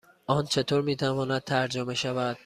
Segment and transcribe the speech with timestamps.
[0.27, 2.39] آن چطور می تواند ترجمه شود؟